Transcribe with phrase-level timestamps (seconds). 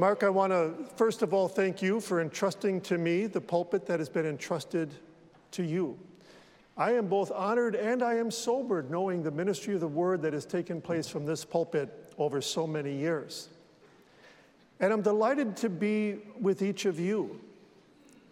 [0.00, 3.84] Mark, I want to first of all thank you for entrusting to me the pulpit
[3.84, 4.94] that has been entrusted
[5.50, 5.98] to you.
[6.74, 10.32] I am both honored and I am sobered knowing the ministry of the word that
[10.32, 13.50] has taken place from this pulpit over so many years.
[14.80, 17.38] And I'm delighted to be with each of you,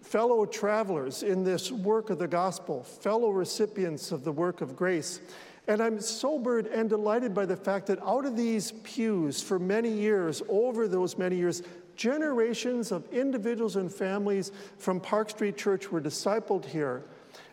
[0.00, 5.21] fellow travelers in this work of the gospel, fellow recipients of the work of grace.
[5.69, 9.91] And I'm sobered and delighted by the fact that out of these pews for many
[9.91, 11.63] years, over those many years,
[11.95, 17.04] generations of individuals and families from Park Street Church were discipled here.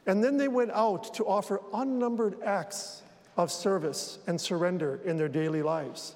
[0.05, 3.01] And then they went out to offer unnumbered acts
[3.35, 6.15] of service and surrender in their daily lives,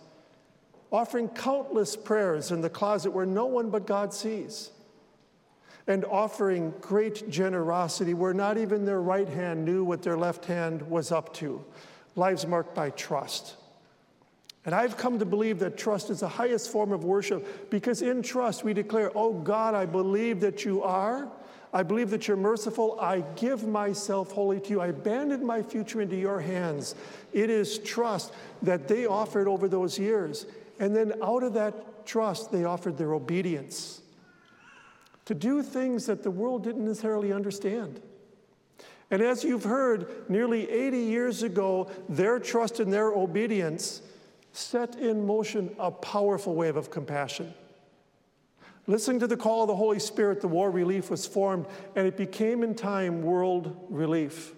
[0.91, 4.71] offering countless prayers in the closet where no one but God sees,
[5.85, 10.81] and offering great generosity where not even their right hand knew what their left hand
[10.83, 11.65] was up to
[12.15, 13.55] lives marked by trust.
[14.65, 18.21] And I've come to believe that trust is the highest form of worship because in
[18.21, 21.29] trust we declare, Oh God, I believe that you are.
[21.71, 22.99] I believe that you're merciful.
[22.99, 24.81] I give myself wholly to you.
[24.81, 26.95] I abandon my future into your hands.
[27.31, 30.45] It is trust that they offered over those years.
[30.79, 34.01] And then out of that trust, they offered their obedience
[35.25, 38.01] to do things that the world didn't necessarily understand.
[39.11, 44.01] And as you've heard, nearly 80 years ago, their trust and their obedience
[44.51, 47.53] set in motion a powerful wave of compassion.
[48.87, 52.17] Listening to the call of the Holy Spirit, the War Relief was formed, and it
[52.17, 54.53] became in time World Relief.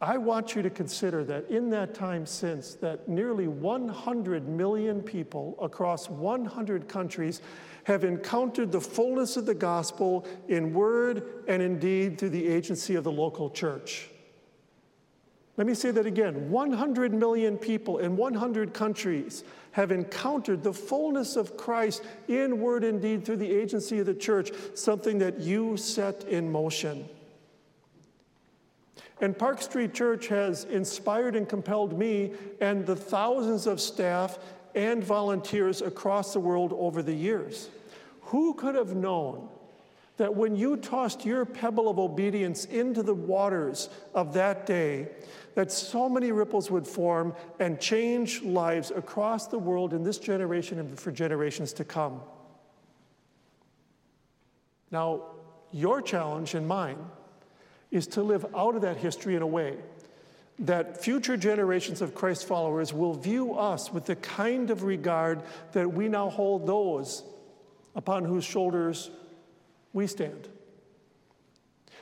[0.00, 5.56] I want you to consider that in that time since, that nearly 100 million people
[5.62, 7.40] across 100 countries
[7.84, 12.94] have encountered the fullness of the gospel in word and in deed through the agency
[12.94, 14.08] of the local church.
[15.56, 21.36] Let me say that again 100 million people in 100 countries have encountered the fullness
[21.36, 25.76] of Christ in word and deed through the agency of the church, something that you
[25.76, 27.08] set in motion.
[29.20, 34.38] And Park Street Church has inspired and compelled me and the thousands of staff
[34.74, 37.68] and volunteers across the world over the years.
[38.22, 39.48] Who could have known
[40.16, 45.08] that when you tossed your pebble of obedience into the waters of that day,
[45.54, 50.78] that so many ripples would form and change lives across the world in this generation
[50.78, 52.20] and for generations to come?
[54.90, 55.22] Now,
[55.72, 56.98] your challenge and mine
[57.90, 59.76] is to live out of that history in a way
[60.62, 65.42] that future generations of Christ followers will view us with the kind of regard
[65.72, 67.24] that we now hold those
[67.94, 69.10] upon whose shoulders
[69.92, 70.48] we stand.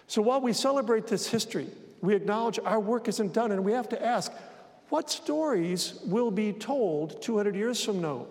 [0.07, 1.69] So while we celebrate this history,
[2.03, 4.33] we acknowledge our work isn't done, and we have to ask
[4.91, 8.27] what stories will be told 200 years from now?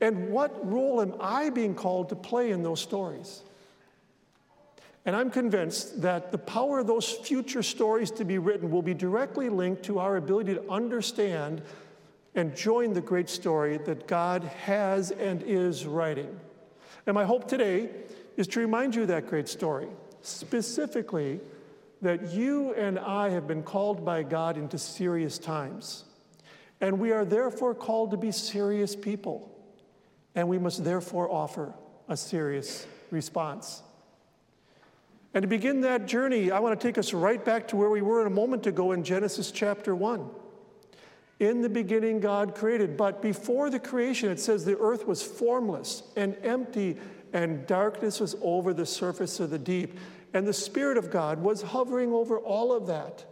[0.00, 3.42] And what role am I being called to play in those stories?
[5.06, 8.92] And I'm convinced that the power of those future stories to be written will be
[8.92, 11.62] directly linked to our ability to understand
[12.34, 16.38] and join the great story that God has and is writing.
[17.06, 17.88] And my hope today
[18.36, 19.86] is to remind you of that great story,
[20.22, 21.38] specifically
[22.02, 26.04] that you and I have been called by God into serious times.
[26.80, 29.50] And we are therefore called to be serious people.
[30.34, 31.72] And we must therefore offer
[32.08, 33.82] a serious response.
[35.36, 38.00] And to begin that journey, I want to take us right back to where we
[38.00, 40.30] were a moment ago in Genesis chapter 1.
[41.40, 46.04] In the beginning, God created, but before the creation, it says the earth was formless
[46.16, 46.96] and empty,
[47.34, 49.98] and darkness was over the surface of the deep.
[50.32, 53.26] And the Spirit of God was hovering over all of that.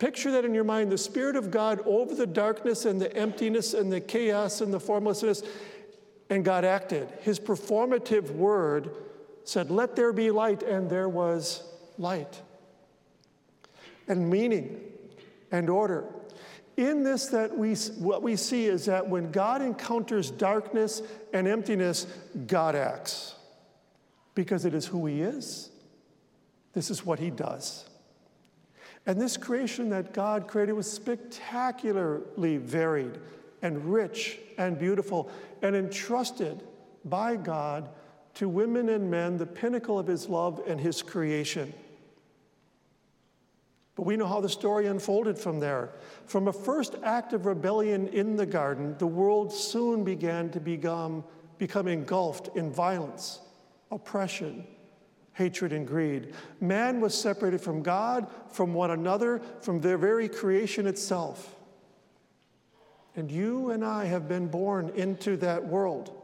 [0.00, 3.74] Picture that in your mind the Spirit of God over the darkness and the emptiness
[3.74, 5.44] and the chaos and the formlessness,
[6.30, 7.12] and God acted.
[7.20, 8.90] His performative word
[9.44, 11.62] said, Let there be light, and there was
[11.98, 12.40] light.
[14.08, 14.80] And meaning
[15.50, 16.04] and order.
[16.76, 21.02] In this, that we, what we see is that when God encounters darkness
[21.32, 22.06] and emptiness,
[22.46, 23.34] God acts
[24.34, 25.70] because it is who He is.
[26.72, 27.88] This is what He does.
[29.04, 33.18] And this creation that God created was spectacularly varied
[33.60, 35.30] and rich and beautiful
[35.60, 36.62] and entrusted
[37.04, 37.88] by God
[38.34, 41.72] to women and men the pinnacle of his love and his creation.
[43.94, 45.90] But we know how the story unfolded from there.
[46.26, 51.24] From a first act of rebellion in the garden, the world soon began to become,
[51.58, 53.40] become engulfed in violence,
[53.90, 54.66] oppression,
[55.34, 56.34] hatred, and greed.
[56.60, 61.54] Man was separated from God, from one another, from their very creation itself.
[63.14, 66.21] And you and I have been born into that world.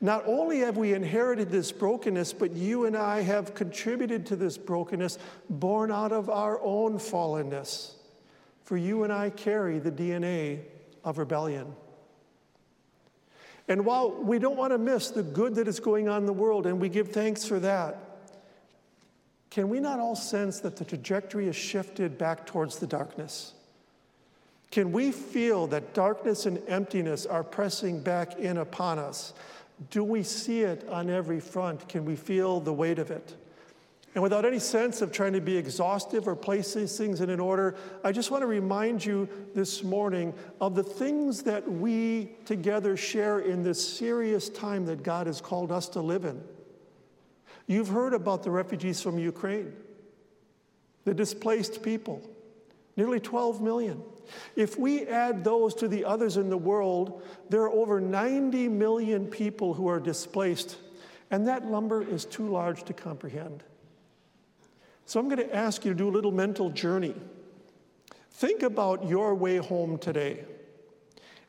[0.00, 4.58] Not only have we inherited this brokenness, but you and I have contributed to this
[4.58, 5.18] brokenness
[5.48, 7.92] born out of our own fallenness.
[8.64, 10.62] For you and I carry the DNA
[11.04, 11.74] of rebellion.
[13.68, 16.32] And while we don't want to miss the good that is going on in the
[16.32, 17.98] world, and we give thanks for that,
[19.50, 23.54] can we not all sense that the trajectory is shifted back towards the darkness?
[24.70, 29.32] Can we feel that darkness and emptiness are pressing back in upon us?
[29.90, 31.88] Do we see it on every front?
[31.88, 33.36] Can we feel the weight of it?
[34.14, 37.38] And without any sense of trying to be exhaustive or place these things in an
[37.38, 42.96] order, I just want to remind you this morning of the things that we together
[42.96, 46.42] share in this serious time that God has called us to live in.
[47.66, 49.74] You've heard about the refugees from Ukraine,
[51.04, 52.22] the displaced people,
[52.96, 54.02] nearly 12 million.
[54.54, 59.26] If we add those to the others in the world, there are over 90 million
[59.26, 60.76] people who are displaced,
[61.30, 63.62] and that number is too large to comprehend.
[65.04, 67.14] So I'm going to ask you to do a little mental journey.
[68.32, 70.44] Think about your way home today,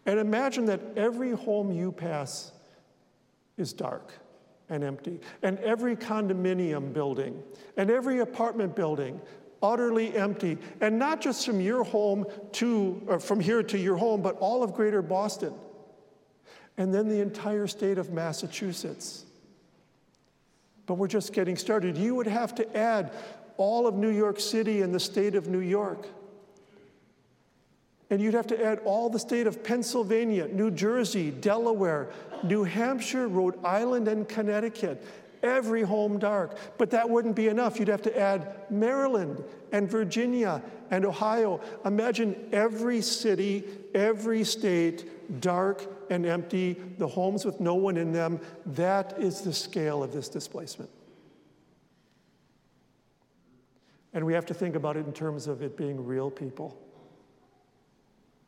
[0.05, 2.51] and imagine that every home you pass
[3.57, 4.13] is dark
[4.69, 7.41] and empty, and every condominium building,
[7.77, 9.19] and every apartment building
[9.61, 10.57] utterly empty.
[10.81, 14.73] And not just from your home to, from here to your home, but all of
[14.73, 15.53] greater Boston.
[16.77, 19.25] And then the entire state of Massachusetts.
[20.85, 21.97] But we're just getting started.
[21.97, 23.11] You would have to add
[23.57, 26.07] all of New York City and the state of New York.
[28.09, 32.09] And you'd have to add all the state of Pennsylvania, New Jersey, Delaware,
[32.43, 35.03] New Hampshire, Rhode Island, and Connecticut
[35.47, 36.57] every home dark.
[36.77, 37.79] But that wouldn't be enough.
[37.79, 40.61] You'd have to add Maryland and Virginia
[40.91, 41.61] and Ohio.
[41.85, 43.63] Imagine every city,
[43.93, 48.39] every state dark and empty, the homes with no one in them.
[48.65, 50.89] That is the scale of this displacement.
[54.13, 56.81] And we have to think about it in terms of it being real people.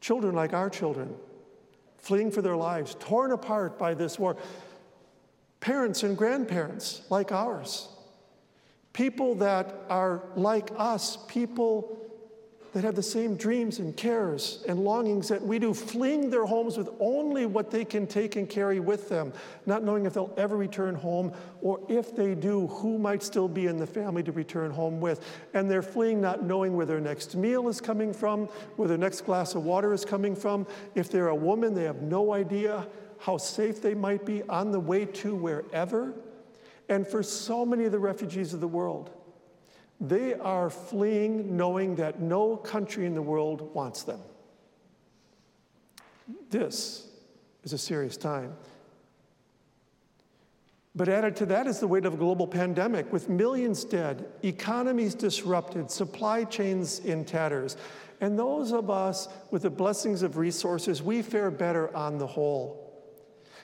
[0.02, 1.14] Children like our children,
[1.98, 4.38] fleeing for their lives, torn apart by this war
[5.60, 7.90] parents and grandparents like ours,
[8.94, 12.00] people that are like us, people
[12.74, 16.78] that have the same dreams and cares and longings that we do, fleeing their homes
[16.78, 19.34] with only what they can take and carry with them,
[19.66, 23.66] not knowing if they'll ever return home, or if they do, who might still be
[23.66, 25.26] in the family to return home with.
[25.56, 28.46] And they're fleeing not knowing where their next meal is coming from,
[28.76, 30.68] where their next glass of water is coming from.
[30.94, 32.86] If they're a woman, they have no idea
[33.20, 36.14] how safe they might be on the way to wherever.
[36.88, 39.12] And for so many of the refugees of the world,
[40.02, 44.22] they are fleeing knowing that no country in the world wants them.
[46.50, 47.08] This
[47.64, 48.54] is a serious time.
[50.96, 55.14] But added to that is the weight of a global pandemic with millions dead, economies
[55.14, 57.78] disrupted, supply chains in tatters.
[58.22, 62.89] And those of us with the blessings of resources, we fare better on the whole.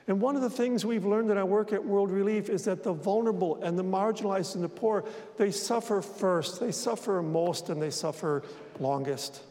[0.08, 2.84] And one of the things we've learned in our work at World Relief is that
[2.84, 5.04] the vulnerable and the marginalized and the poor,
[5.38, 8.44] they suffer first, they suffer most, and they suffer
[8.80, 9.42] longest.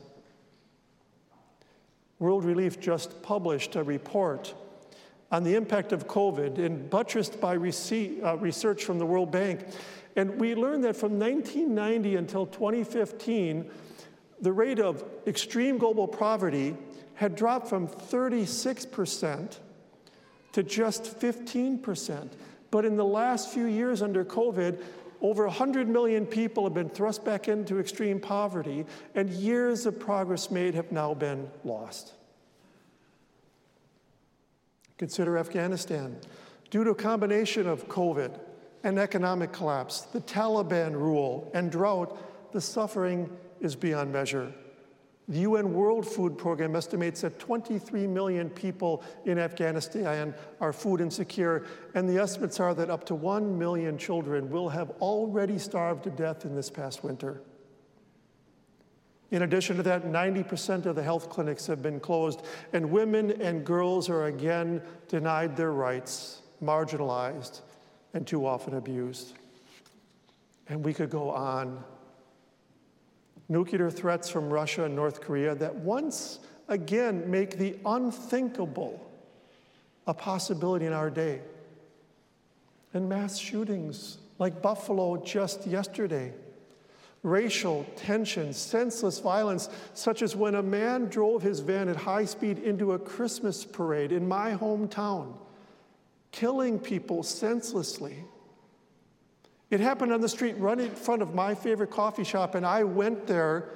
[2.21, 4.55] World Relief just published a report
[5.33, 9.67] on the impact of COVID and buttressed by uh, research from the World Bank.
[10.15, 13.69] And we learned that from 1990 until 2015,
[14.41, 16.77] the rate of extreme global poverty
[17.15, 19.59] had dropped from 36 percent
[20.55, 22.29] to just 15%.
[22.71, 24.81] But in the last few years under COVID,
[25.21, 30.53] over 100 million people have been thrust back into extreme poverty, and years of progress
[30.53, 32.13] made have now been lost.
[34.97, 36.17] Consider Afghanistan.
[36.71, 38.39] Due to a combination of COVID
[38.85, 42.17] and economic collapse, the Taliban rule, and drought,
[42.53, 43.29] the suffering
[43.61, 44.53] is beyond measure.
[45.29, 51.65] The UN World Food Program estimates that 23 million people in Afghanistan are food insecure,
[51.95, 56.11] and the estimates are that up to 1 million children will have already starved to
[56.11, 57.41] death in this past winter.
[59.31, 62.43] In addition to that, 90% of the health clinics have been closed,
[62.75, 67.63] and women and girls are again denied their rights, marginalized,
[68.13, 69.33] and too often abused.
[70.69, 71.83] And we could go on
[73.49, 79.01] nuclear threats from Russia and North Korea that once again make the unthinkable
[80.07, 81.41] a possibility in our day.
[82.93, 86.33] And mass shootings like Buffalo just yesterday.
[87.25, 92.59] racial tension, senseless violence, such as when a man drove his van at high speed
[92.59, 95.35] into a Christmas parade in my hometown,
[96.31, 98.25] killing people senselessly.
[99.75, 102.85] It happened on the street right in front of my favorite coffee shop, and I
[102.85, 103.71] went there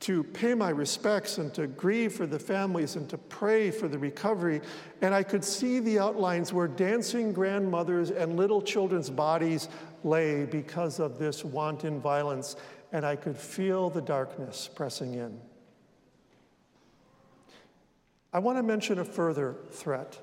[0.00, 3.98] to pay my respects and to grieve for the families and to pray for the
[3.98, 4.60] recovery.
[5.00, 9.70] And I could see the outlines where dancing grandmothers and little children's bodies
[10.04, 12.56] lay because of this wanton violence.
[12.92, 15.40] And I could feel the darkness pressing in.
[18.34, 20.18] I want to mention a further threat.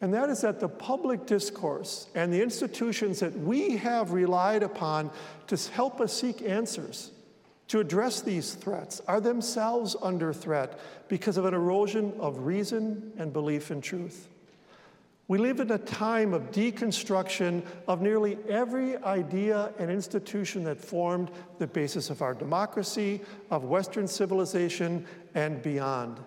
[0.00, 5.10] And that is that the public discourse and the institutions that we have relied upon
[5.48, 7.10] to help us seek answers
[7.68, 10.78] to address these threats are themselves under threat
[11.08, 14.28] because of an erosion of reason and belief in truth.
[15.26, 21.30] We live in a time of deconstruction of nearly every idea and institution that formed
[21.58, 26.18] the basis of our democracy, of Western civilization, and beyond.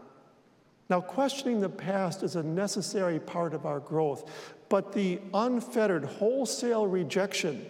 [0.91, 4.29] Now, questioning the past is a necessary part of our growth,
[4.67, 7.65] but the unfettered, wholesale rejection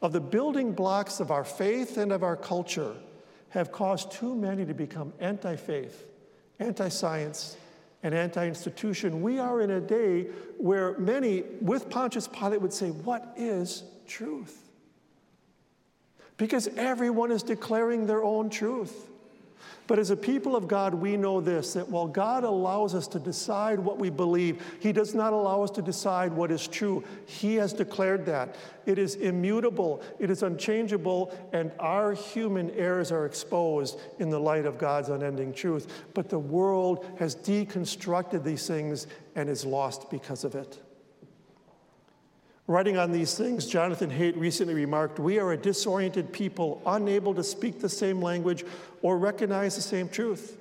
[0.00, 2.94] of the building blocks of our faith and of our culture
[3.50, 6.06] have caused too many to become anti faith,
[6.58, 7.58] anti science,
[8.02, 9.20] and anti institution.
[9.20, 10.22] We are in a day
[10.56, 14.62] where many, with Pontius Pilate, would say, What is truth?
[16.38, 19.10] Because everyone is declaring their own truth.
[19.86, 23.18] But as a people of God, we know this that while God allows us to
[23.18, 27.04] decide what we believe, He does not allow us to decide what is true.
[27.26, 28.56] He has declared that.
[28.84, 34.64] It is immutable, it is unchangeable, and our human errors are exposed in the light
[34.64, 36.04] of God's unending truth.
[36.14, 40.78] But the world has deconstructed these things and is lost because of it.
[42.68, 47.44] Writing on these things, Jonathan Haidt recently remarked We are a disoriented people, unable to
[47.44, 48.64] speak the same language
[49.02, 50.58] or recognize the same truth.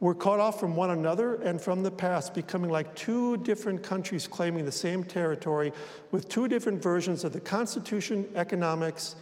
[0.00, 4.26] We're cut off from one another and from the past, becoming like two different countries
[4.26, 5.72] claiming the same territory
[6.10, 9.14] with two different versions of the Constitution, economics,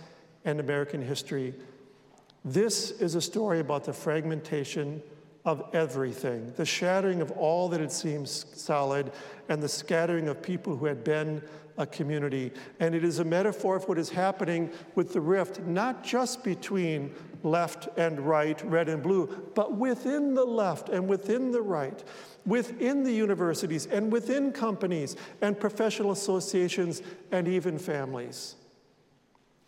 [0.47, 1.55] and American history.
[2.45, 5.03] This is a story about the fragmentation
[5.45, 9.11] of everything, the shattering of all that had seemed solid,
[9.49, 11.43] and the scattering of people who had been
[11.79, 12.53] a community.
[12.81, 17.13] And it is a metaphor of what is happening with the rift, not just between
[17.43, 22.05] left and right, red and blue, but within the left and within the right,
[22.47, 28.57] within the universities and within companies and professional associations and even families.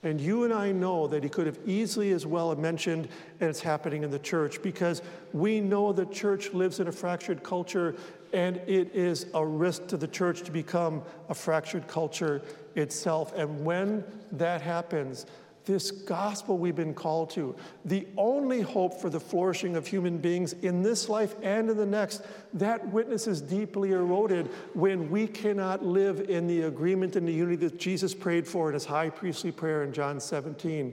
[0.04, 3.08] And you and I know that he could have easily as well mentioned,
[3.40, 7.42] and it's happening in the church, because we know the church lives in a fractured
[7.42, 7.96] culture,
[8.32, 12.42] and it is a risk to the church to become a fractured culture
[12.74, 13.32] itself.
[13.34, 15.24] And when that happens,
[15.64, 17.54] this gospel we've been called to,
[17.84, 21.86] the only hope for the flourishing of human beings in this life and in the
[21.86, 27.32] next, that witness is deeply eroded when we cannot live in the agreement and the
[27.32, 30.92] unity that Jesus prayed for in his high priestly prayer in John 17.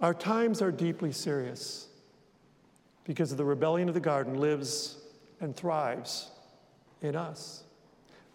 [0.00, 1.86] Our times are deeply serious
[3.04, 4.96] because of the rebellion of the garden lives
[5.40, 6.30] and thrives
[7.02, 7.62] in us.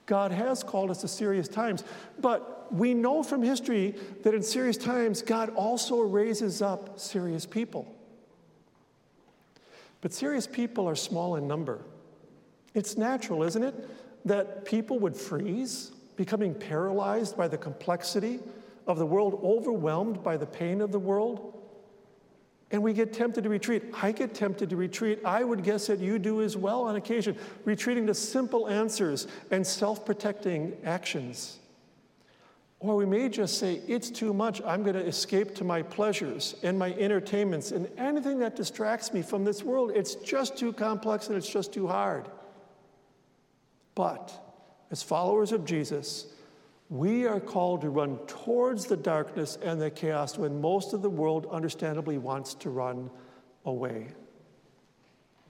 [0.05, 1.83] God has called us to serious times,
[2.19, 7.93] but we know from history that in serious times, God also raises up serious people.
[10.01, 11.81] But serious people are small in number.
[12.73, 13.89] It's natural, isn't it,
[14.25, 18.39] that people would freeze, becoming paralyzed by the complexity
[18.87, 21.57] of the world, overwhelmed by the pain of the world?
[22.71, 23.83] And we get tempted to retreat.
[24.01, 25.19] I get tempted to retreat.
[25.25, 27.35] I would guess that you do as well on occasion,
[27.65, 31.59] retreating to simple answers and self protecting actions.
[32.81, 34.59] Or we may just say, it's too much.
[34.63, 39.21] I'm going to escape to my pleasures and my entertainments and anything that distracts me
[39.21, 39.91] from this world.
[39.93, 42.27] It's just too complex and it's just too hard.
[43.93, 44.33] But
[44.89, 46.25] as followers of Jesus,
[46.89, 51.09] we are called to run towards the darkness and the chaos when most of the
[51.09, 53.11] world understandably wants to run
[53.63, 54.07] away.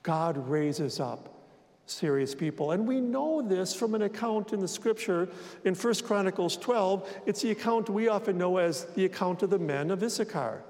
[0.03, 1.30] God raises up
[1.91, 2.71] serious people.
[2.71, 5.29] And we know this from an account in the scripture
[5.65, 7.21] in 1 Chronicles 12.
[7.25, 10.63] It's the account we often know as the account of the men of Issachar.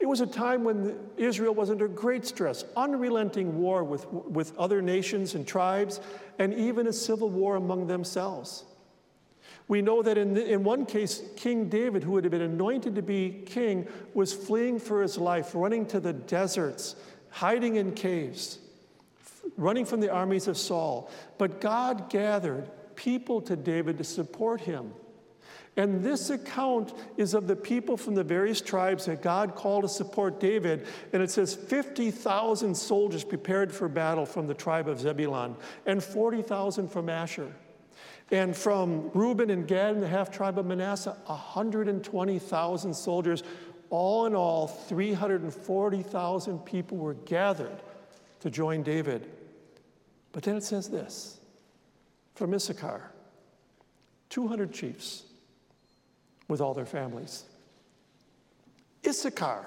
[0.00, 4.80] It was a time when Israel was under great stress, unrelenting war with, with other
[4.80, 6.00] nations and tribes,
[6.38, 8.64] and even a civil war among themselves.
[9.66, 13.02] We know that in, the, in one case, King David, who had been anointed to
[13.02, 16.96] be king, was fleeing for his life, running to the deserts,
[17.30, 18.58] hiding in caves,
[19.58, 21.10] running from the armies of Saul.
[21.36, 24.94] But God gathered people to David to support him.
[25.76, 29.88] And this account is of the people from the various tribes that God called to
[29.88, 30.86] support David.
[31.12, 35.54] And it says 50,000 soldiers prepared for battle from the tribe of Zebulun
[35.86, 37.52] and 40,000 from Asher.
[38.30, 43.42] And from Reuben and Gad and the half tribe of Manasseh, 120,000 soldiers.
[43.90, 47.80] All in all, 340,000 people were gathered
[48.40, 49.30] to join David.
[50.32, 51.38] But then it says this
[52.34, 53.10] from Issachar
[54.30, 55.24] 200 chiefs
[56.48, 57.44] with all their families.
[59.06, 59.66] Issachar,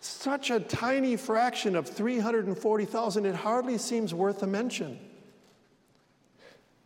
[0.00, 4.98] such a tiny fraction of 340,000, it hardly seems worth a mention.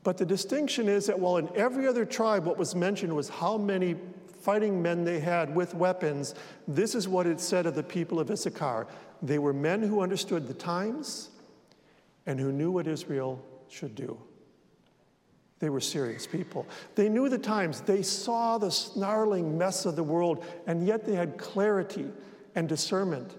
[0.03, 3.59] But the distinction is that while in every other tribe what was mentioned was how
[3.59, 3.97] many
[4.41, 6.35] fighting men they had with weapons,
[6.69, 8.87] this is what it said of the people of Issachar.
[9.21, 11.31] They were men who understood the times
[12.26, 14.18] and who knew what Israel should do.
[15.59, 16.66] They were serious people.
[16.97, 17.80] They knew the times.
[17.80, 22.11] They saw the snarling mess of the world, and yet they had clarity
[22.54, 23.35] and discernment.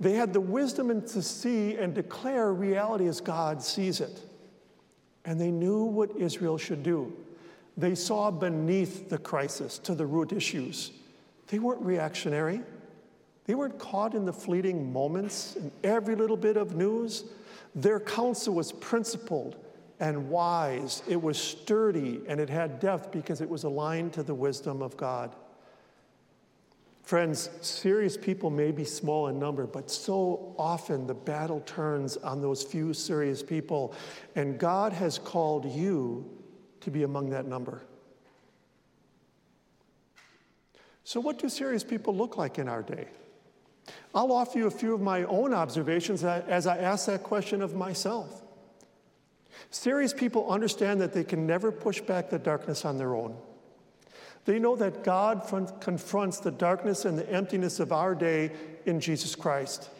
[0.00, 4.20] They had the wisdom to see and declare reality as God sees it.
[5.24, 7.12] And they knew what Israel should do.
[7.76, 10.90] They saw beneath the crisis to the root issues.
[11.48, 12.62] They weren't reactionary.
[13.44, 17.24] They weren't caught in the fleeting moments and every little bit of news.
[17.74, 19.56] Their counsel was principled
[20.00, 21.02] and wise.
[21.08, 24.96] It was sturdy and it had depth because it was aligned to the wisdom of
[24.96, 25.36] God.
[27.02, 32.40] Friends, serious people may be small in number, but so often the battle turns on
[32.40, 33.94] those few serious people,
[34.36, 36.30] and God has called you
[36.82, 37.82] to be among that number.
[41.02, 43.08] So, what do serious people look like in our day?
[44.14, 47.74] I'll offer you a few of my own observations as I ask that question of
[47.74, 48.42] myself.
[49.70, 53.36] Serious people understand that they can never push back the darkness on their own.
[54.46, 55.46] They know that God
[55.80, 58.52] confronts the darkness and the emptiness of our day
[58.86, 59.90] in Jesus Christ.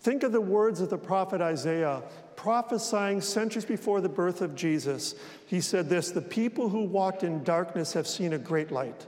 [0.00, 2.02] Think of the words of the prophet Isaiah
[2.36, 5.16] prophesying centuries before the birth of Jesus.
[5.46, 9.06] He said this The people who walked in darkness have seen a great light.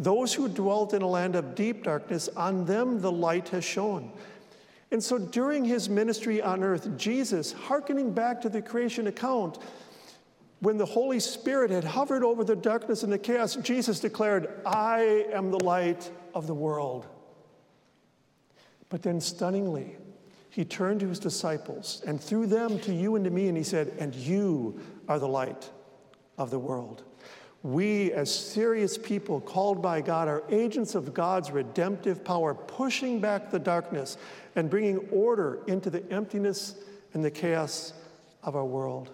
[0.00, 4.10] Those who dwelt in a land of deep darkness, on them the light has shone.
[4.90, 9.58] And so during his ministry on earth, Jesus, hearkening back to the creation account,
[10.60, 15.26] when the Holy Spirit had hovered over the darkness and the chaos, Jesus declared, I
[15.34, 17.06] am the light of the world.
[18.88, 19.98] But then, stunningly,
[20.48, 23.62] he turned to his disciples and through them to you and to me, and he
[23.64, 25.70] said, And you are the light
[26.38, 27.04] of the world.
[27.62, 33.50] We, as serious people called by God, are agents of God's redemptive power, pushing back
[33.50, 34.16] the darkness
[34.56, 36.76] and bringing order into the emptiness
[37.12, 37.92] and the chaos
[38.42, 39.10] of our world.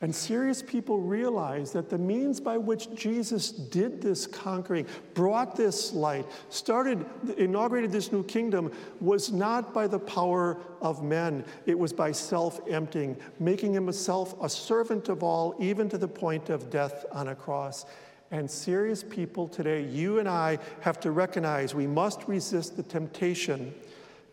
[0.00, 5.92] And serious people realize that the means by which Jesus did this conquering, brought this
[5.92, 7.04] light, started,
[7.36, 11.44] inaugurated this new kingdom, was not by the power of men.
[11.66, 16.48] It was by self emptying, making himself a servant of all, even to the point
[16.48, 17.84] of death on a cross.
[18.30, 23.74] And serious people today, you and I, have to recognize we must resist the temptation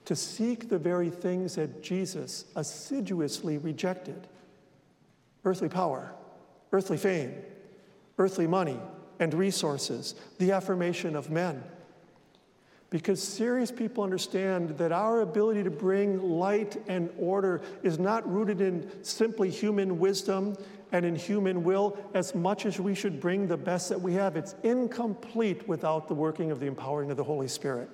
[0.03, 4.27] to seek the very things that Jesus assiduously rejected
[5.45, 6.11] earthly power,
[6.71, 7.33] earthly fame,
[8.17, 8.79] earthly money
[9.19, 11.63] and resources, the affirmation of men.
[12.89, 18.61] Because serious people understand that our ability to bring light and order is not rooted
[18.61, 20.55] in simply human wisdom
[20.91, 24.37] and in human will as much as we should bring the best that we have.
[24.37, 27.89] It's incomplete without the working of the empowering of the Holy Spirit.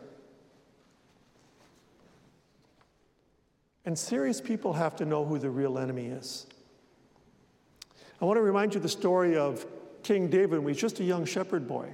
[3.86, 6.46] And serious people have to know who the real enemy is.
[8.22, 9.66] I want to remind you the story of
[10.04, 11.90] King David when he was just a young shepherd boy.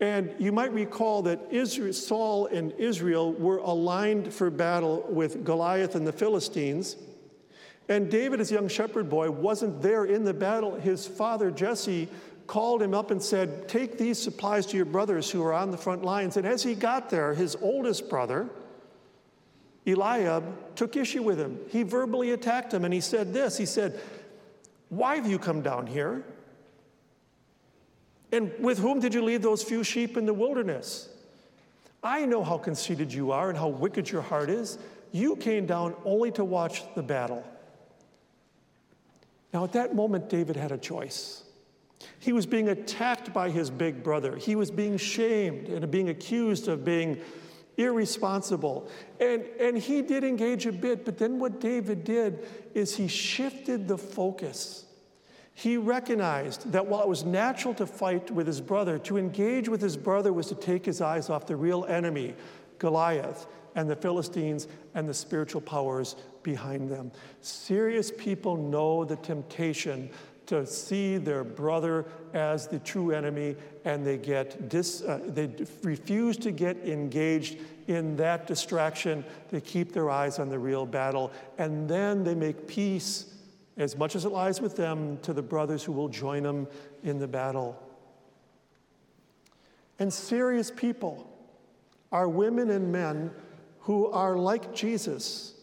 [0.00, 5.94] And you might recall that Israel, Saul and Israel were aligned for battle with Goliath
[5.94, 6.96] and the Philistines.
[7.88, 10.74] And David, as a young shepherd boy, wasn't there in the battle.
[10.74, 12.08] His father, Jesse,
[12.46, 15.78] called him up and said, Take these supplies to your brothers who are on the
[15.78, 16.38] front lines.
[16.38, 18.48] And as he got there, his oldest brother,
[19.86, 21.58] Eliab, took issue with him.
[21.68, 24.00] He verbally attacked him and he said this He said,
[24.88, 26.24] Why have you come down here?
[28.32, 31.08] And with whom did you leave those few sheep in the wilderness?
[32.02, 34.78] I know how conceited you are and how wicked your heart is.
[35.12, 37.44] You came down only to watch the battle.
[39.52, 41.44] Now, at that moment, David had a choice.
[42.18, 44.36] He was being attacked by his big brother.
[44.36, 47.20] He was being shamed and being accused of being
[47.76, 48.88] irresponsible.
[49.20, 53.88] And, and he did engage a bit, but then what David did is he shifted
[53.88, 54.84] the focus.
[55.54, 59.80] He recognized that while it was natural to fight with his brother, to engage with
[59.80, 62.34] his brother was to take his eyes off the real enemy,
[62.78, 67.10] Goliath, and the Philistines and the spiritual powers behind them.
[67.40, 70.10] Serious people know the temptation
[70.46, 75.50] to see their brother as the true enemy and they get dis, uh, they
[75.82, 79.24] refuse to get engaged in that distraction.
[79.50, 83.32] They keep their eyes on the real battle and then they make peace
[83.76, 86.66] as much as it lies with them to the brothers who will join them
[87.02, 87.80] in the battle.
[89.98, 91.30] And serious people
[92.12, 93.30] are women and men
[93.80, 95.54] who are like jesus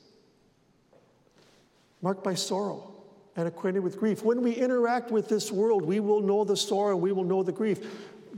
[2.02, 2.93] marked by sorrow
[3.36, 4.24] and acquainted with grief.
[4.24, 7.52] When we interact with this world, we will know the sorrow, we will know the
[7.52, 7.80] grief.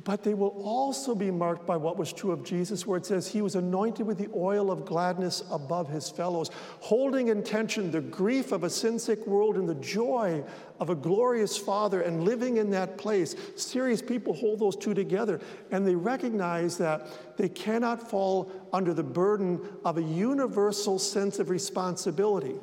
[0.03, 3.27] But they will also be marked by what was true of Jesus, where it says
[3.27, 8.01] he was anointed with the oil of gladness above his fellows, holding in tension the
[8.01, 10.43] grief of a sin sick world and the joy
[10.81, 13.36] of a glorious Father, and living in that place.
[13.55, 15.39] Serious people hold those two together,
[15.71, 21.49] and they recognize that they cannot fall under the burden of a universal sense of
[21.49, 22.55] responsibility.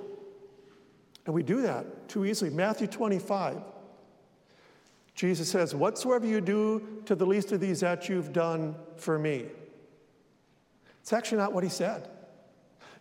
[1.27, 2.51] And we do that too easily.
[2.51, 3.59] Matthew 25.
[5.15, 9.47] Jesus says, Whatsoever you do to the least of these, that you've done for me.
[11.01, 12.09] It's actually not what he said.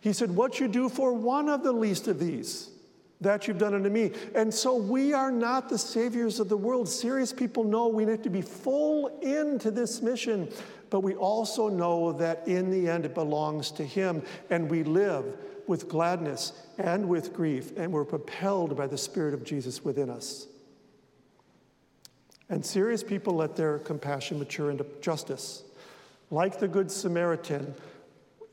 [0.00, 2.70] He said, What you do for one of the least of these,
[3.20, 4.12] that you've done unto me.
[4.34, 6.88] And so we are not the saviors of the world.
[6.88, 10.48] Serious people know we need to be full into this mission,
[10.90, 15.36] but we also know that in the end it belongs to him, and we live
[15.66, 20.46] with gladness and with grief, and we're propelled by the Spirit of Jesus within us.
[22.48, 25.62] And serious people let their compassion mature into justice.
[26.30, 27.74] Like the Good Samaritan,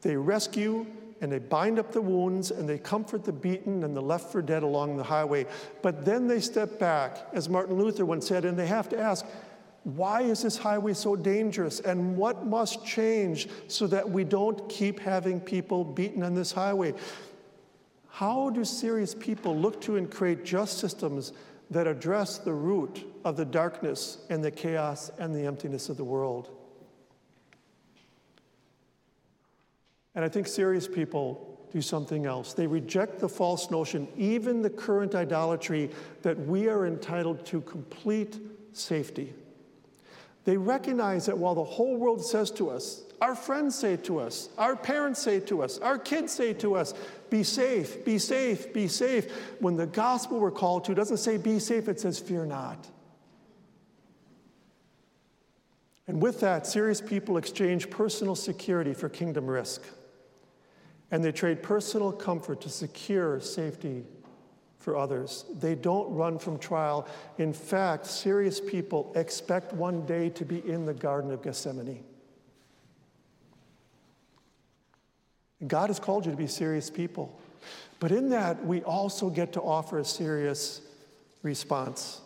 [0.02, 0.86] they rescue
[1.22, 4.41] and they bind up the wounds and they comfort the beaten and the left for
[4.41, 5.45] dead along the highway.
[5.82, 9.26] But then they step back, as Martin Luther once said, and they have to ask,
[9.84, 11.80] why is this highway so dangerous?
[11.80, 16.94] And what must change so that we don't keep having people beaten on this highway?
[18.10, 21.32] How do serious people look to and create just systems
[21.70, 26.04] that address the root of the darkness and the chaos and the emptiness of the
[26.04, 26.50] world?
[30.15, 32.54] And I think serious people do something else.
[32.54, 35.92] They reject the false notion, even the current idolatry,
[36.24, 38.38] that we are entitled to complete
[38.74, 39.34] safety.
[40.50, 44.50] They recognize that while the whole world says to us, our friends say to us,
[44.58, 46.96] our parents say to us, our kids say to us,
[47.30, 49.32] be safe, be safe, be safe.
[49.60, 52.88] When the gospel we're called to doesn't say be safe, it says fear not.
[56.08, 59.84] And with that, serious people exchange personal security for kingdom risk.
[61.12, 64.04] And they trade personal comfort to secure safety
[64.80, 65.46] for others.
[65.60, 67.08] They don't run from trial.
[67.38, 72.04] In fact, serious people expect one day to be in the Garden of Gethsemane.
[75.68, 77.38] God has called you to be serious people.
[78.00, 80.82] But in that, we also get to offer a serious
[81.44, 82.22] response.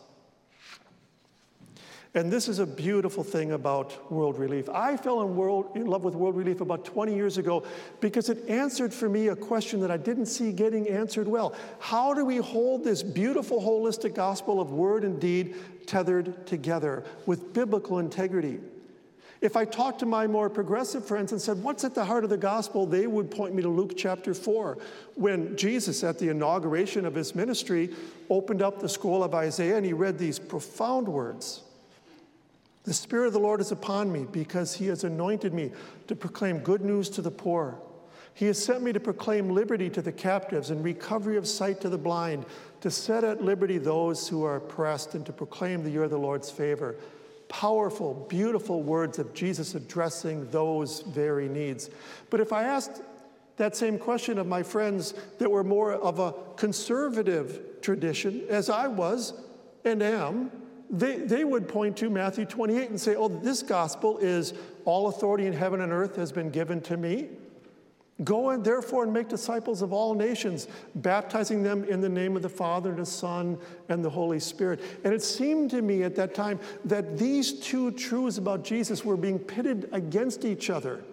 [2.15, 4.69] And this is a beautiful thing about World Relief.
[4.69, 7.63] I fell in, world, in love with World Relief about 20 years ago
[8.02, 11.56] because it answered for me a question that I didn't see getting answered well.
[11.80, 15.56] How do we hold this beautiful, holistic gospel of word and deed
[15.88, 18.60] tethered together with biblical integrity?
[19.41, 22.30] If I talked to my more progressive friends and said, What's at the heart of
[22.30, 22.86] the gospel?
[22.86, 24.78] they would point me to Luke chapter 4,
[25.15, 27.89] when Jesus, at the inauguration of his ministry,
[28.30, 31.63] opened up the scroll of Isaiah and he read these profound words.
[32.84, 35.72] The Spirit of the Lord is upon me because He has anointed me
[36.08, 37.80] to proclaim good news to the poor.
[38.34, 41.89] He has sent me to proclaim liberty to the captives and recovery of sight to
[41.89, 42.46] the blind,
[42.82, 46.17] to set at liberty those who are oppressed, and to proclaim the year of the
[46.17, 46.96] Lord's favor.
[47.48, 51.89] Powerful, beautiful words of Jesus addressing those very needs.
[52.32, 53.02] But if I asked
[53.58, 58.88] that same question of my friends that were more of a conservative tradition, as I
[58.88, 59.34] was
[59.86, 60.52] and am,
[60.94, 64.54] they, they would point to Matthew 28 and say, Oh, this gospel is
[64.86, 67.30] all authority in heaven and earth has been given to me.
[68.24, 72.44] Go and therefore and make disciples of all nations, baptizing them in the name of
[72.44, 73.58] the Father and the Son
[73.90, 74.82] and the Holy Spirit.
[75.04, 79.18] And it seemed to me at that time that these two truths about Jesus were
[79.18, 81.04] being pitted against each other.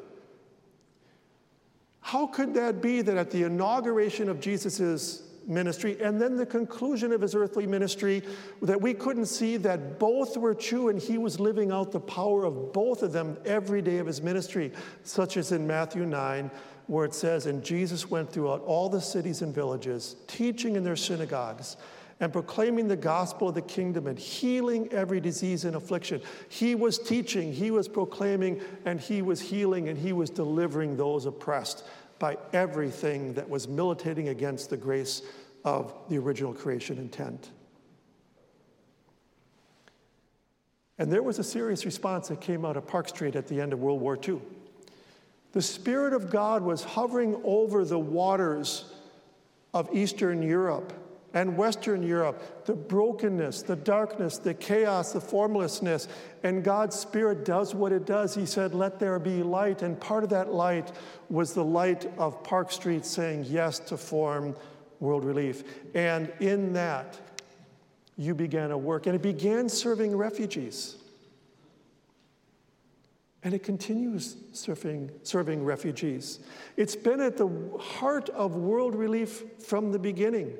[2.03, 7.13] How could that be that at the inauguration of Jesus' ministry and then the conclusion
[7.13, 8.23] of his earthly ministry
[8.63, 12.45] that we couldn't see that both were true and he was living out the power
[12.45, 14.73] of both of them every day of his ministry,
[15.03, 16.51] such as in Matthew 9,
[16.87, 20.97] where it says, And Jesus went throughout all the cities and villages, teaching in their
[20.97, 21.77] synagogues
[22.21, 26.21] and proclaiming the gospel of the kingdom and healing every disease and affliction.
[26.51, 31.25] He was teaching, he was proclaiming, and he was healing, and he was delivering those
[31.25, 31.85] oppressed
[32.21, 35.23] by everything that was militating against the grace
[35.65, 37.51] of the original creation intent.
[40.99, 43.73] And there was a serious response that came out of Park Street at the end
[43.73, 44.39] of World War II.
[45.53, 48.85] The Spirit of God was hovering over the waters
[49.73, 50.93] of Eastern Europe
[51.33, 56.09] and Western Europe, the brokenness, the darkness, the chaos, the formlessness.
[56.43, 58.35] And God's Spirit does what it does.
[58.35, 59.83] He said, Let there be light.
[59.83, 60.93] And part of that light
[61.29, 64.57] was the light of Park Street saying yes to form
[64.99, 65.63] World Relief.
[65.95, 67.19] And in that,
[68.17, 69.07] you began a work.
[69.07, 70.97] And it began serving refugees.
[73.43, 76.41] And it continues serving, serving refugees.
[76.77, 77.49] It's been at the
[77.81, 80.59] heart of world relief from the beginning.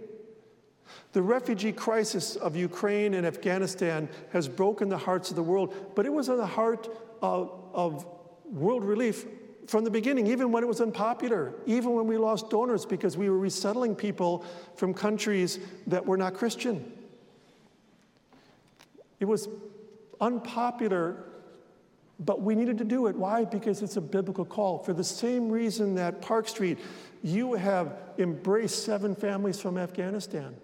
[1.13, 6.07] The refugee crisis of Ukraine and Afghanistan has broken the hearts of the world, but
[6.07, 6.89] it was at the heart
[7.23, 8.07] of, of
[8.45, 9.27] world relief
[9.67, 13.31] from the beginning, even when it was unpopular, even when we lost donors because we
[13.31, 16.93] were resettling people from countries that were not Christian.
[19.21, 19.49] It was
[20.21, 21.25] unpopular,
[22.19, 23.15] but we needed to do it.
[23.15, 23.45] Why?
[23.45, 24.79] Because it's a biblical call.
[24.79, 26.79] For the same reason that Park Street,
[27.23, 30.57] you have embraced seven families from Afghanistan.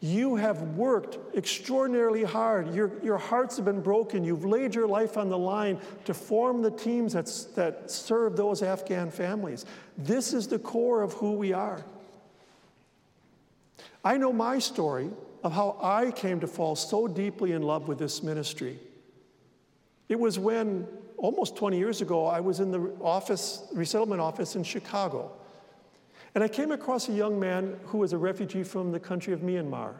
[0.00, 2.74] You have worked extraordinarily hard.
[2.74, 4.24] Your, your hearts have been broken.
[4.24, 8.62] You've laid your life on the line to form the teams that, that serve those
[8.62, 9.64] Afghan families.
[9.96, 11.82] This is the core of who we are.
[14.04, 15.10] I know my story
[15.42, 18.78] of how I came to fall so deeply in love with this ministry.
[20.08, 24.62] It was when, almost 20 years ago, I was in the office, resettlement office in
[24.62, 25.32] Chicago.
[26.36, 29.40] And I came across a young man who was a refugee from the country of
[29.40, 29.94] Myanmar.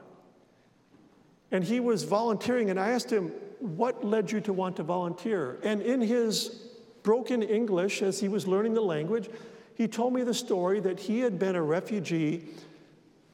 [1.50, 5.58] And he was volunteering, and I asked him, What led you to want to volunteer?
[5.62, 6.68] And in his
[7.02, 9.30] broken English, as he was learning the language,
[9.76, 12.44] he told me the story that he had been a refugee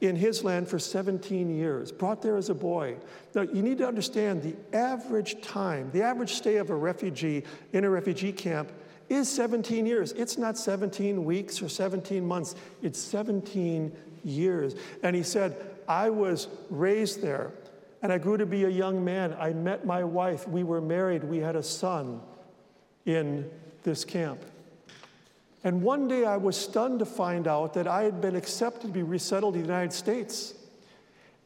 [0.00, 2.96] in his land for 17 years, brought there as a boy.
[3.34, 7.84] Now, you need to understand the average time, the average stay of a refugee in
[7.84, 8.70] a refugee camp
[9.12, 10.12] is 17 years.
[10.12, 13.92] It's not 17 weeks or 17 months, it's 17
[14.24, 14.74] years.
[15.02, 15.56] And he said,
[15.88, 17.52] I was raised there
[18.02, 19.34] and I grew to be a young man.
[19.38, 20.46] I met my wife.
[20.48, 21.22] We were married.
[21.22, 22.20] We had a son
[23.06, 23.48] in
[23.84, 24.40] this camp.
[25.64, 28.92] And one day I was stunned to find out that I had been accepted to
[28.92, 30.54] be resettled in the United States.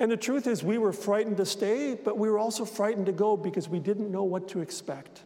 [0.01, 3.13] And the truth is, we were frightened to stay, but we were also frightened to
[3.13, 5.23] go because we didn't know what to expect.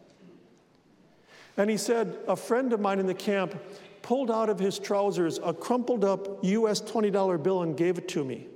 [1.57, 3.59] And he said, A friend of mine in the camp
[4.01, 8.23] pulled out of his trousers a crumpled up US $20 bill and gave it to
[8.23, 8.47] me.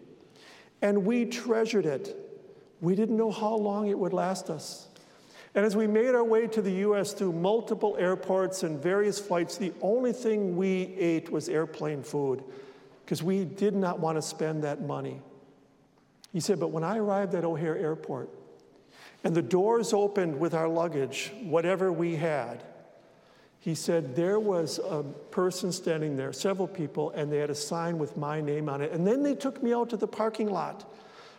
[0.82, 2.16] And we treasured it.
[2.82, 4.88] We didn't know how long it would last us.
[5.54, 9.58] And as we made our way to the US through multiple airports and various flights,
[9.58, 12.44] the only thing we ate was airplane food
[13.06, 15.22] because we did not want to spend that money.
[16.34, 18.30] He said, But when I arrived at O'Hare Airport
[19.24, 22.64] and the doors opened with our luggage, whatever we had,
[23.66, 25.02] he said there was a
[25.32, 28.92] person standing there, several people, and they had a sign with my name on it.
[28.92, 30.88] And then they took me out to the parking lot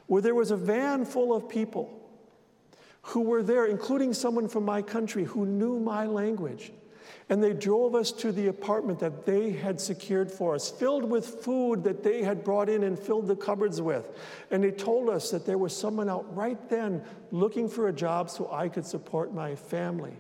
[0.09, 1.89] where there was a van full of people
[3.03, 6.73] who were there, including someone from my country who knew my language.
[7.29, 11.45] And they drove us to the apartment that they had secured for us, filled with
[11.45, 14.11] food that they had brought in and filled the cupboards with.
[14.51, 18.31] And they told us that there was someone out right then looking for a job
[18.31, 20.17] so I could support my family.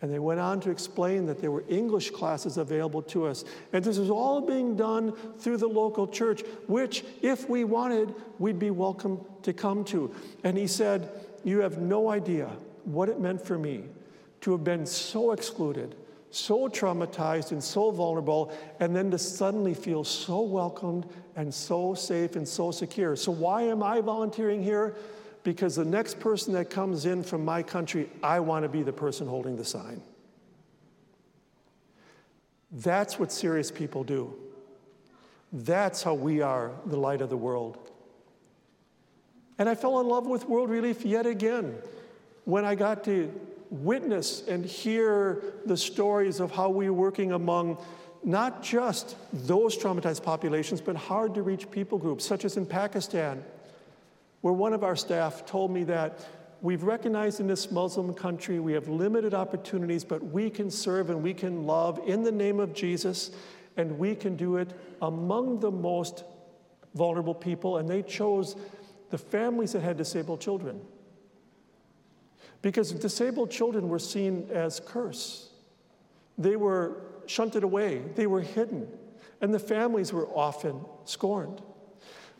[0.00, 3.44] And they went on to explain that there were English classes available to us.
[3.72, 8.60] And this was all being done through the local church, which, if we wanted, we'd
[8.60, 10.14] be welcome to come to.
[10.44, 11.10] And he said,
[11.42, 12.48] You have no idea
[12.84, 13.84] what it meant for me
[14.42, 15.96] to have been so excluded,
[16.30, 22.36] so traumatized, and so vulnerable, and then to suddenly feel so welcomed and so safe
[22.36, 23.16] and so secure.
[23.16, 24.94] So, why am I volunteering here?
[25.48, 28.92] Because the next person that comes in from my country, I want to be the
[28.92, 30.02] person holding the sign.
[32.70, 34.34] That's what serious people do.
[35.50, 37.78] That's how we are the light of the world.
[39.58, 41.78] And I fell in love with World Relief yet again
[42.44, 43.32] when I got to
[43.70, 47.78] witness and hear the stories of how we are working among
[48.22, 53.42] not just those traumatized populations, but hard to reach people groups, such as in Pakistan,
[54.48, 56.26] where one of our staff told me that
[56.62, 61.22] we've recognized in this Muslim country we have limited opportunities, but we can serve and
[61.22, 63.30] we can love in the name of Jesus,
[63.76, 66.24] and we can do it among the most
[66.94, 68.56] vulnerable people, and they chose
[69.10, 70.80] the families that had disabled children.
[72.62, 75.50] Because disabled children were seen as curse.
[76.38, 78.88] They were shunted away, they were hidden,
[79.42, 81.60] and the families were often scorned.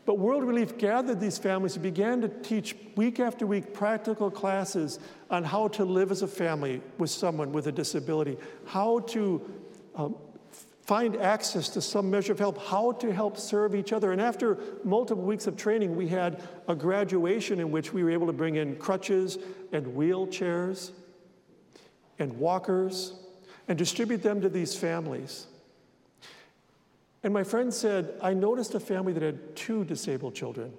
[0.09, 4.97] But World Relief gathered these families and began to teach week after week practical classes
[5.29, 9.47] on how to live as a family with someone with a disability, how to
[9.93, 10.15] um,
[10.81, 14.11] find access to some measure of help, how to help serve each other.
[14.11, 18.25] And after multiple weeks of training, we had a graduation in which we were able
[18.25, 19.37] to bring in crutches
[19.73, 20.89] and wheelchairs
[22.17, 23.13] and walkers
[23.67, 25.45] and distribute them to these families.
[27.23, 30.73] And my friend said, I noticed a family that had two disabled children.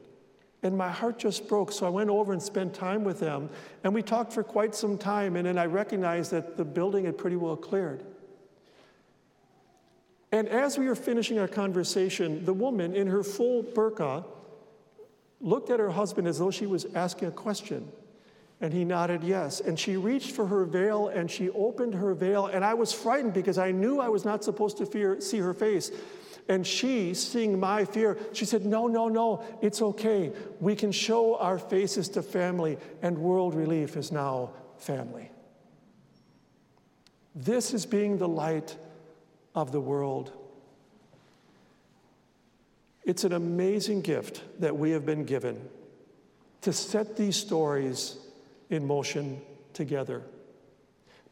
[0.62, 1.72] And my heart just broke.
[1.72, 3.50] So I went over and spent time with them.
[3.84, 5.36] And we talked for quite some time.
[5.36, 8.04] And then I recognized that the building had pretty well cleared.
[10.32, 14.24] And as we were finishing our conversation, the woman in her full burqa
[15.40, 17.90] looked at her husband as though she was asking a question.
[18.60, 19.60] And he nodded yes.
[19.60, 22.46] And she reached for her veil and she opened her veil.
[22.46, 25.54] And I was frightened because I knew I was not supposed to fear, see her
[25.54, 25.90] face.
[26.50, 30.32] And she, seeing my fear, she said, No, no, no, it's okay.
[30.58, 35.30] We can show our faces to family, and World Relief is now family.
[37.36, 38.76] This is being the light
[39.54, 40.32] of the world.
[43.04, 45.68] It's an amazing gift that we have been given
[46.62, 48.16] to set these stories
[48.70, 49.40] in motion
[49.72, 50.24] together.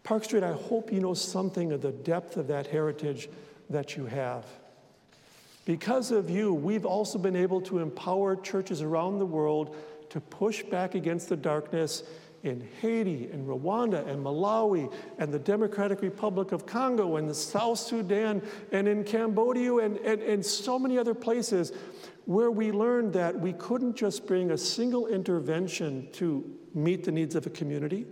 [0.04, 3.28] Park Street, I hope you know something of the depth of that heritage
[3.68, 4.44] that you have.
[5.68, 9.76] Because of you, we've also been able to empower churches around the world
[10.08, 12.04] to push back against the darkness
[12.42, 17.78] in Haiti and Rwanda and Malawi and the Democratic Republic of Congo and the South
[17.78, 18.40] Sudan
[18.72, 21.74] and in Cambodia and, and, and so many other places
[22.24, 27.34] where we learned that we couldn't just bring a single intervention to meet the needs
[27.34, 28.06] of a community.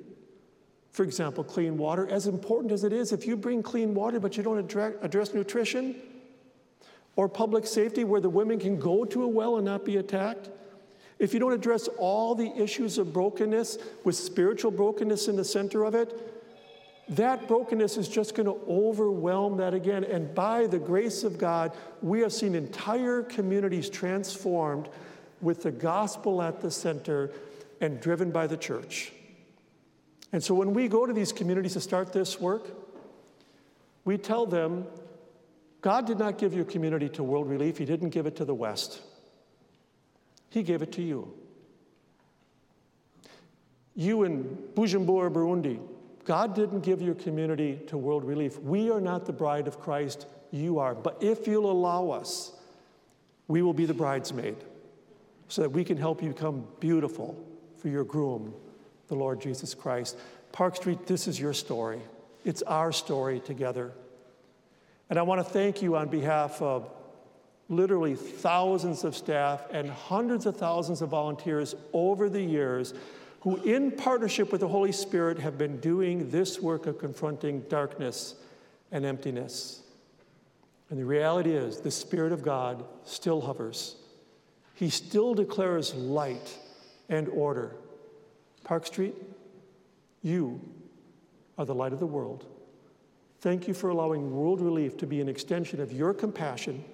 [0.91, 4.37] For example, clean water, as important as it is, if you bring clean water but
[4.37, 5.97] you don't address, address nutrition,
[7.17, 10.51] or public safety where the women can go to a well and not be attacked,
[11.19, 15.85] if you don't address all the issues of brokenness with spiritual brokenness in the center
[15.85, 16.35] of it,
[17.09, 20.05] that brokenness is just going to overwhelm that again.
[20.05, 24.89] And by the grace of God, we have seen entire communities transformed
[25.41, 27.31] with the gospel at the center
[27.81, 29.13] and driven by the church.
[30.33, 32.67] And so when we go to these communities to start this work,
[34.05, 34.87] we tell them
[35.87, 38.53] God did not give your community to world relief, He didn't give it to the
[38.53, 39.03] West.
[40.51, 41.33] He gave it to you.
[43.95, 45.79] You in Bujumbura, Burundi,
[46.25, 48.59] God didn't give your community to world relief.
[48.59, 50.93] We are not the bride of Christ, you are.
[50.93, 52.51] But if you'll allow us,
[53.47, 54.57] we will be the bridesmaid
[55.47, 57.41] so that we can help you become beautiful
[57.79, 58.53] for your groom,
[59.07, 60.19] the Lord Jesus Christ.
[60.51, 62.01] Park Street, this is your story.
[62.45, 63.93] It's our story together.
[65.09, 66.91] And I want to thank you on behalf of
[67.69, 72.95] literally thousands of staff and hundreds of thousands of volunteers over the years
[73.41, 78.35] who, in partnership with the Holy Spirit, have been doing this work of confronting darkness
[78.91, 79.83] and emptiness.
[80.91, 83.97] And the reality is, the Spirit of God still hovers.
[84.75, 86.59] He still declares light
[87.09, 87.77] and order.
[88.65, 89.15] Park Street,
[90.23, 90.61] you
[91.57, 92.47] are the light of the world.
[93.47, 96.85] Thank you for allowing World Relief to be an extension of your compassion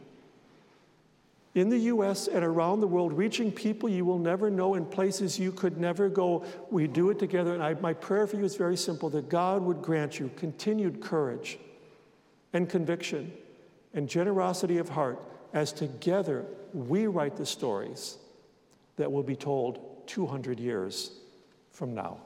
[1.55, 5.39] in the US and around the world, reaching people you will never know in places
[5.39, 6.45] you could never go.
[6.71, 7.55] We do it together.
[7.55, 11.01] And I, my prayer for you is very simple that God would grant you continued
[11.01, 11.59] courage
[12.53, 13.33] and conviction
[13.95, 15.19] and generosity of heart
[15.55, 18.19] as together we write the stories
[18.97, 21.13] that will be told 200 years
[21.71, 22.19] from now.